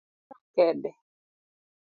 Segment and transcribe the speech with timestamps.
[0.03, 0.89] Oluoro kede